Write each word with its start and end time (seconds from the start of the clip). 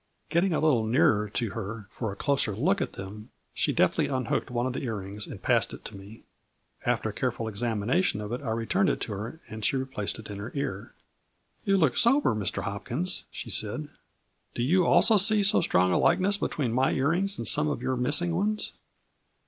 Getting 0.29 0.51
a 0.51 0.59
little 0.59 0.87
nearer 0.87 1.29
to 1.29 1.51
her 1.51 1.85
for 1.91 2.11
a 2.11 2.15
closer 2.15 2.55
look 2.55 2.81
at 2.81 2.93
them, 2.93 3.29
she 3.53 3.71
deftly 3.71 4.07
unhooked 4.07 4.49
one 4.49 4.65
of 4.65 4.73
the 4.73 4.81
ear 4.81 4.95
rings 4.95 5.27
and 5.27 5.39
passed 5.39 5.75
it 5.75 5.85
to 5.85 5.95
me. 5.95 6.23
After 6.87 7.09
a 7.09 7.13
careful 7.13 7.47
examination 7.47 8.19
of 8.19 8.31
it 8.31 8.41
I 8.41 8.49
returned 8.49 8.89
it 8.89 8.99
to 9.01 9.11
her 9.11 9.39
and 9.47 9.63
she 9.63 9.77
replaced 9.77 10.17
it 10.17 10.31
in 10.31 10.39
her 10.39 10.51
ear." 10.55 10.95
You 11.65 11.77
look 11.77 11.97
sober, 11.97 12.33
Mr. 12.33 12.63
Hopkins," 12.63 13.25
she 13.29 13.51
said." 13.51 13.89
Do 14.55 14.63
you 14.63 14.87
also 14.87 15.17
see 15.17 15.43
so 15.43 15.61
strong 15.61 15.91
a 15.91 15.99
likeness 15.99 16.35
between 16.39 16.73
my 16.73 16.91
ear 16.93 17.09
rings 17.11 17.37
and 17.37 17.47
some 17.47 17.67
of 17.67 17.83
your 17.83 17.95
missing 17.95 18.33
ones 18.35 18.71